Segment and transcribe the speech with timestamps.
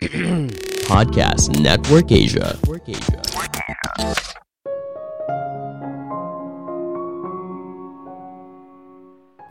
[0.88, 2.56] Podcast Network Asia.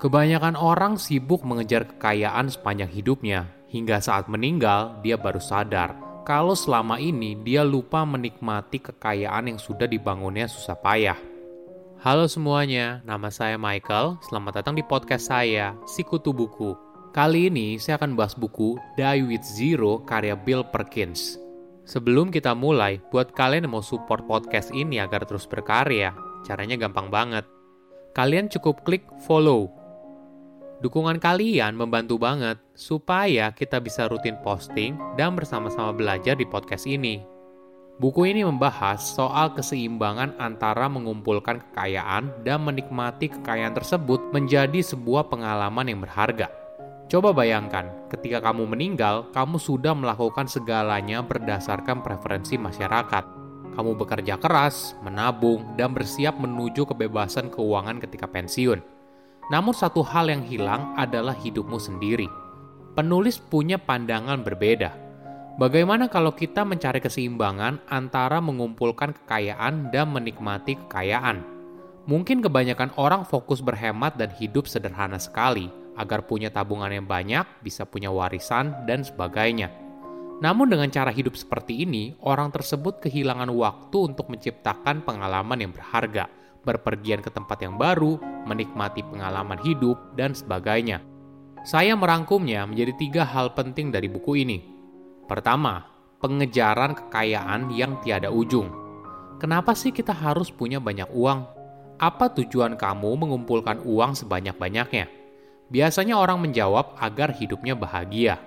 [0.01, 5.93] Kebanyakan orang sibuk mengejar kekayaan sepanjang hidupnya, hingga saat meninggal dia baru sadar
[6.25, 11.21] kalau selama ini dia lupa menikmati kekayaan yang sudah dibangunnya susah payah.
[12.01, 14.17] Halo semuanya, nama saya Michael.
[14.25, 16.88] Selamat datang di podcast saya, Sikutu Buku.
[17.09, 21.41] Kali ini saya akan bahas buku Die With Zero karya Bill Perkins.
[21.89, 26.13] Sebelum kita mulai, buat kalian yang mau support podcast ini agar terus berkarya,
[26.45, 27.49] caranya gampang banget.
[28.13, 29.73] Kalian cukup klik follow
[30.79, 37.19] Dukungan kalian membantu banget supaya kita bisa rutin posting dan bersama-sama belajar di podcast ini.
[37.99, 45.91] Buku ini membahas soal keseimbangan antara mengumpulkan kekayaan dan menikmati kekayaan tersebut menjadi sebuah pengalaman
[45.91, 46.58] yang berharga.
[47.09, 53.25] Coba bayangkan, ketika kamu meninggal, kamu sudah melakukan segalanya berdasarkan preferensi masyarakat.
[53.73, 58.99] Kamu bekerja keras, menabung, dan bersiap menuju kebebasan keuangan ketika pensiun
[59.49, 62.29] namun satu hal yang hilang adalah hidupmu sendiri.
[62.93, 64.93] Penulis punya pandangan berbeda.
[65.57, 71.43] Bagaimana kalau kita mencari keseimbangan antara mengumpulkan kekayaan dan menikmati kekayaan?
[72.07, 75.67] Mungkin kebanyakan orang fokus berhemat dan hidup sederhana sekali
[75.99, 79.67] agar punya tabungan yang banyak, bisa punya warisan, dan sebagainya.
[80.39, 86.31] Namun dengan cara hidup seperti ini, orang tersebut kehilangan waktu untuk menciptakan pengalaman yang berharga–
[86.63, 91.01] berpergian ke tempat yang baru, menikmati pengalaman hidup, dan sebagainya.
[91.63, 94.63] Saya merangkumnya menjadi tiga hal penting dari buku ini.
[95.27, 95.83] Pertama,
[96.23, 98.71] pengejaran kekayaan yang tiada ujung.
[99.39, 101.47] Kenapa sih kita harus punya banyak uang?
[101.99, 105.18] Apa tujuan kamu mengumpulkan uang sebanyak-banyaknya?
[105.69, 108.41] Biasanya orang menjawab agar hidupnya bahagia.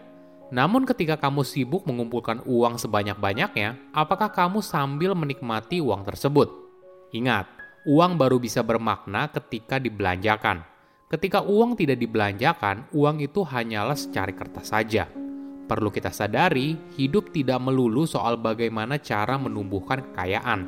[0.53, 6.51] Namun ketika kamu sibuk mengumpulkan uang sebanyak-banyaknya, apakah kamu sambil menikmati uang tersebut?
[7.15, 7.47] Ingat,
[7.89, 10.67] uang baru bisa bermakna ketika dibelanjakan.
[11.09, 15.09] Ketika uang tidak dibelanjakan, uang itu hanyalah secari kertas saja.
[15.69, 20.61] Perlu kita sadari, hidup tidak melulu soal bagaimana cara menumbuhkan kekayaan,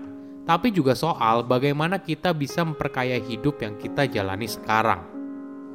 [0.49, 5.14] tapi juga soal bagaimana kita bisa memperkaya hidup yang kita jalani sekarang.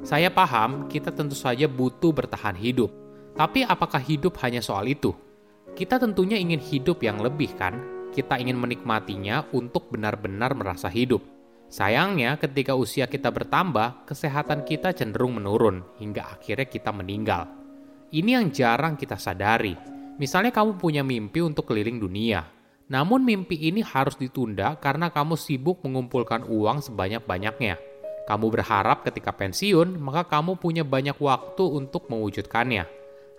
[0.01, 2.89] Saya paham kita tentu saja butuh bertahan hidup,
[3.35, 5.11] tapi apakah hidup hanya soal itu?
[5.75, 7.99] Kita tentunya ingin hidup yang lebih, kan?
[8.09, 11.21] kita ingin menikmatinya untuk benar-benar merasa hidup.
[11.69, 17.45] Sayangnya, ketika usia kita bertambah, kesehatan kita cenderung menurun hingga akhirnya kita meninggal.
[18.09, 19.77] Ini yang jarang kita sadari.
[20.17, 22.41] Misalnya, kamu punya mimpi untuk keliling dunia,
[22.89, 27.77] namun mimpi ini harus ditunda karena kamu sibuk mengumpulkan uang sebanyak-banyaknya.
[28.29, 32.85] Kamu berharap ketika pensiun, maka kamu punya banyak waktu untuk mewujudkannya.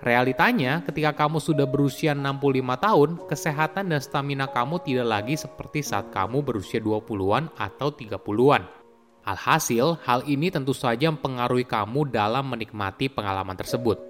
[0.02, 6.10] Realitanya, ketika kamu sudah berusia 65 tahun, kesehatan dan stamina kamu tidak lagi seperti saat
[6.10, 8.66] kamu berusia 20-an atau 30-an.
[9.22, 14.00] Alhasil, hal ini tentu saja mempengaruhi kamu dalam menikmati pengalaman tersebut.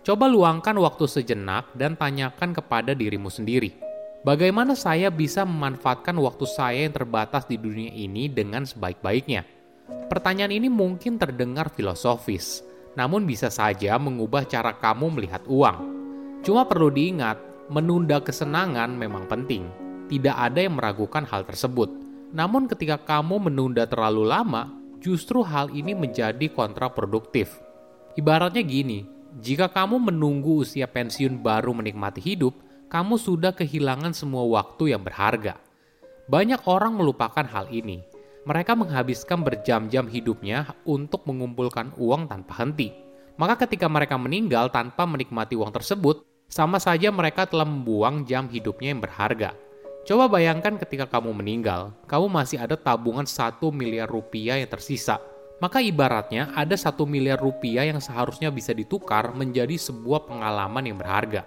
[0.00, 3.76] Coba luangkan waktu sejenak dan tanyakan kepada dirimu sendiri.
[4.24, 9.61] Bagaimana saya bisa memanfaatkan waktu saya yang terbatas di dunia ini dengan sebaik-baiknya?
[10.12, 12.60] Pertanyaan ini mungkin terdengar filosofis,
[12.92, 15.78] namun bisa saja mengubah cara kamu melihat uang.
[16.44, 17.40] Cuma perlu diingat,
[17.72, 19.64] menunda kesenangan memang penting.
[20.12, 21.88] Tidak ada yang meragukan hal tersebut.
[22.36, 24.68] Namun ketika kamu menunda terlalu lama,
[25.00, 27.60] justru hal ini menjadi kontraproduktif.
[28.12, 29.08] Ibaratnya gini,
[29.40, 32.52] jika kamu menunggu usia pensiun baru menikmati hidup,
[32.92, 35.56] kamu sudah kehilangan semua waktu yang berharga.
[36.28, 38.04] Banyak orang melupakan hal ini,
[38.42, 42.90] mereka menghabiskan berjam-jam hidupnya untuk mengumpulkan uang tanpa henti.
[43.38, 48.92] Maka ketika mereka meninggal tanpa menikmati uang tersebut, sama saja mereka telah membuang jam hidupnya
[48.92, 49.56] yang berharga.
[50.02, 55.22] Coba bayangkan ketika kamu meninggal, kamu masih ada tabungan 1 miliar rupiah yang tersisa.
[55.62, 61.46] Maka ibaratnya ada 1 miliar rupiah yang seharusnya bisa ditukar menjadi sebuah pengalaman yang berharga.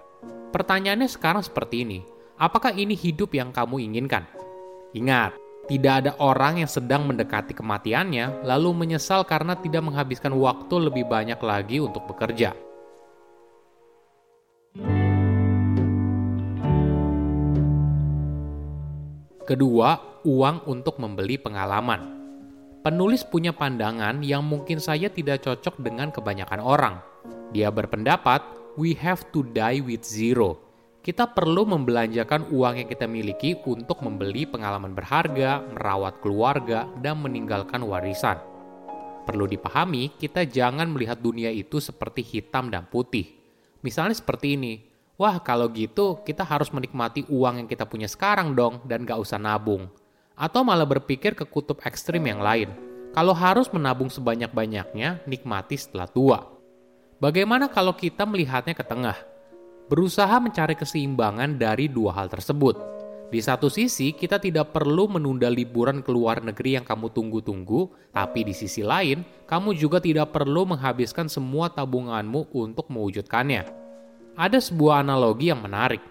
[0.56, 2.00] Pertanyaannya sekarang seperti ini,
[2.40, 4.24] apakah ini hidup yang kamu inginkan?
[4.96, 5.36] Ingat,
[5.66, 11.42] tidak ada orang yang sedang mendekati kematiannya, lalu menyesal karena tidak menghabiskan waktu lebih banyak
[11.42, 12.54] lagi untuk bekerja.
[19.46, 22.14] Kedua, uang untuk membeli pengalaman.
[22.82, 26.96] Penulis punya pandangan yang mungkin saja tidak cocok dengan kebanyakan orang.
[27.54, 28.46] Dia berpendapat,
[28.78, 30.65] "We have to die with zero."
[31.06, 37.86] Kita perlu membelanjakan uang yang kita miliki untuk membeli pengalaman berharga, merawat keluarga, dan meninggalkan
[37.86, 38.42] warisan.
[39.30, 43.38] Perlu dipahami, kita jangan melihat dunia itu seperti hitam dan putih.
[43.86, 44.74] Misalnya seperti ini,
[45.16, 49.38] Wah, kalau gitu kita harus menikmati uang yang kita punya sekarang dong dan gak usah
[49.38, 49.88] nabung.
[50.34, 52.74] Atau malah berpikir ke kutub ekstrim yang lain.
[53.14, 56.40] Kalau harus menabung sebanyak-banyaknya, nikmati setelah tua.
[57.22, 59.35] Bagaimana kalau kita melihatnya ke tengah?
[59.86, 62.74] Berusaha mencari keseimbangan dari dua hal tersebut.
[63.30, 68.42] Di satu sisi, kita tidak perlu menunda liburan ke luar negeri yang kamu tunggu-tunggu, tapi
[68.42, 73.62] di sisi lain, kamu juga tidak perlu menghabiskan semua tabunganmu untuk mewujudkannya.
[74.34, 76.02] Ada sebuah analogi yang menarik.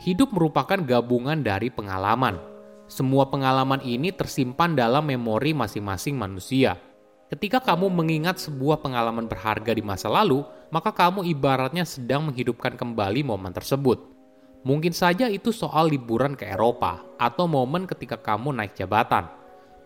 [0.00, 2.40] Hidup merupakan gabungan dari pengalaman.
[2.88, 6.80] Semua pengalaman ini tersimpan dalam memori masing-masing manusia.
[7.28, 13.24] Ketika kamu mengingat sebuah pengalaman berharga di masa lalu, maka kamu ibaratnya sedang menghidupkan kembali
[13.24, 14.18] momen tersebut.
[14.66, 19.30] Mungkin saja itu soal liburan ke Eropa atau momen ketika kamu naik jabatan.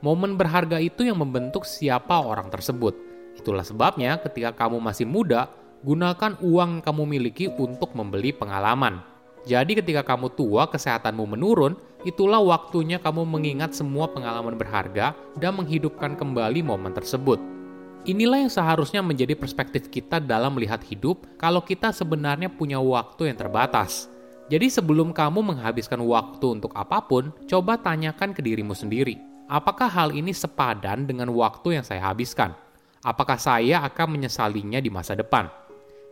[0.02, 2.96] Momen berharga itu yang membentuk siapa orang tersebut.
[3.38, 5.46] Itulah sebabnya ketika kamu masih muda,
[5.86, 9.02] gunakan uang yang kamu miliki untuk membeli pengalaman.
[9.42, 11.74] Jadi ketika kamu tua, kesehatanmu menurun,
[12.06, 17.61] itulah waktunya kamu mengingat semua pengalaman berharga dan menghidupkan kembali momen tersebut.
[18.02, 23.38] Inilah yang seharusnya menjadi perspektif kita dalam melihat hidup kalau kita sebenarnya punya waktu yang
[23.38, 24.10] terbatas.
[24.50, 29.22] Jadi sebelum kamu menghabiskan waktu untuk apa pun, coba tanyakan ke dirimu sendiri.
[29.46, 32.58] Apakah hal ini sepadan dengan waktu yang saya habiskan?
[33.06, 35.46] Apakah saya akan menyesalinya di masa depan?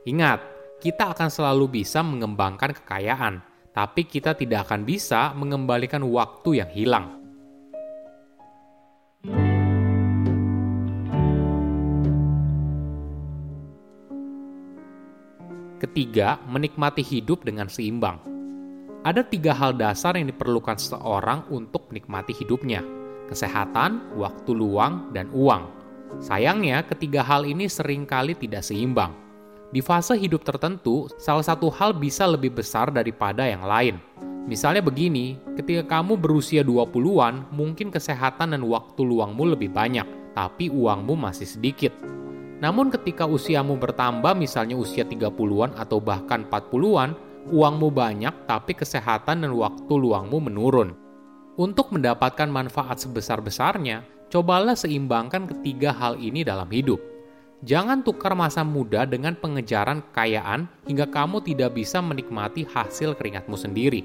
[0.07, 0.47] Ingat,
[0.79, 3.43] kita akan selalu bisa mengembangkan kekayaan,
[3.75, 7.20] tapi kita tidak akan bisa mengembalikan waktu yang hilang.
[15.81, 18.21] Ketiga, menikmati hidup dengan seimbang.
[19.01, 22.85] Ada tiga hal dasar yang diperlukan seseorang untuk menikmati hidupnya:
[23.33, 25.73] kesehatan, waktu luang, dan uang.
[26.21, 29.17] Sayangnya, ketiga hal ini sering kali tidak seimbang.
[29.73, 33.97] Di fase hidup tertentu, salah satu hal bisa lebih besar daripada yang lain.
[34.45, 40.05] Misalnya begini, ketika kamu berusia 20-an, mungkin kesehatan dan waktu luangmu lebih banyak,
[40.37, 41.97] tapi uangmu masih sedikit.
[42.61, 47.17] Namun ketika usiamu bertambah misalnya usia 30-an atau bahkan 40-an,
[47.49, 50.93] uangmu banyak tapi kesehatan dan waktu luangmu menurun.
[51.57, 57.01] Untuk mendapatkan manfaat sebesar-besarnya, cobalah seimbangkan ketiga hal ini dalam hidup.
[57.61, 64.01] Jangan tukar masa muda dengan pengejaran kekayaan hingga kamu tidak bisa menikmati hasil keringatmu sendiri.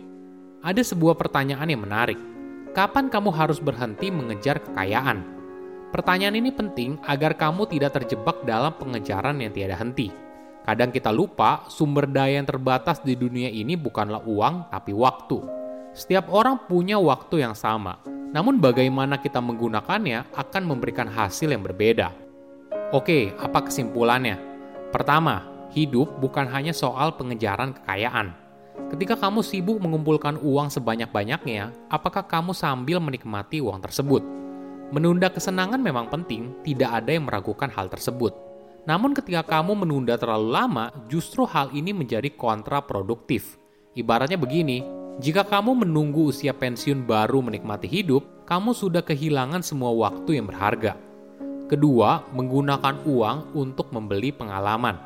[0.59, 2.19] Ada sebuah pertanyaan yang menarik.
[2.75, 5.23] Kapan kamu harus berhenti mengejar kekayaan?
[5.93, 10.09] Pertanyaan ini penting agar kamu tidak terjebak dalam pengejaran yang tiada henti.
[10.65, 15.37] Kadang kita lupa sumber daya yang terbatas di dunia ini bukanlah uang tapi waktu.
[15.93, 18.01] Setiap orang punya waktu yang sama,
[18.33, 22.11] namun bagaimana kita menggunakannya akan memberikan hasil yang berbeda.
[22.91, 24.41] Oke, apa kesimpulannya?
[24.89, 28.35] Pertama, hidup bukan hanya soal pengejaran kekayaan.
[28.91, 34.44] Ketika kamu sibuk mengumpulkan uang sebanyak-banyaknya, apakah kamu sambil menikmati uang tersebut?
[34.93, 38.37] Menunda kesenangan memang penting, tidak ada yang meragukan hal tersebut.
[38.85, 43.57] Namun ketika kamu menunda terlalu lama, justru hal ini menjadi kontraproduktif.
[43.97, 44.85] Ibaratnya begini,
[45.17, 50.93] jika kamu menunggu usia pensiun baru menikmati hidup, kamu sudah kehilangan semua waktu yang berharga.
[51.65, 55.01] Kedua, menggunakan uang untuk membeli pengalaman.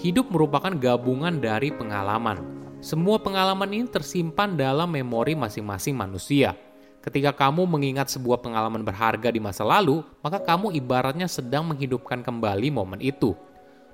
[0.00, 2.40] Hidup merupakan gabungan dari pengalaman.
[2.80, 6.56] Semua pengalaman ini tersimpan dalam memori masing-masing manusia.
[7.00, 12.68] Ketika kamu mengingat sebuah pengalaman berharga di masa lalu, maka kamu ibaratnya sedang menghidupkan kembali
[12.68, 13.32] momen itu.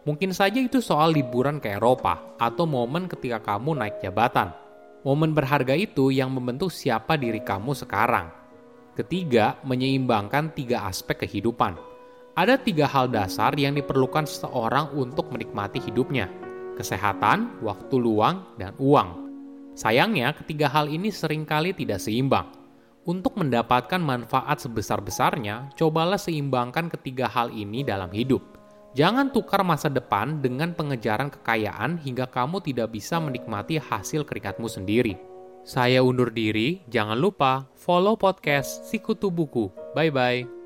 [0.02, 4.50] Mungkin saja itu soal liburan ke Eropa atau momen ketika kamu naik jabatan.
[5.06, 8.30] Momen berharga itu yang membentuk siapa diri kamu sekarang.
[8.98, 11.96] Ketiga, menyeimbangkan tiga aspek kehidupan
[12.36, 16.28] ada tiga hal dasar yang diperlukan seseorang untuk menikmati hidupnya:
[16.76, 19.24] kesehatan, waktu luang, dan uang.
[19.72, 22.44] Sayangnya, ketiga hal ini sering kali tidak seimbang.
[23.06, 28.42] Untuk mendapatkan manfaat sebesar-besarnya, cobalah seimbangkan ketiga hal ini dalam hidup.
[28.98, 35.14] Jangan tukar masa depan dengan pengejaran kekayaan hingga kamu tidak bisa menikmati hasil keringatmu sendiri.
[35.62, 39.70] Saya undur diri, jangan lupa follow podcast Sikutu Buku.
[39.94, 40.65] Bye-bye.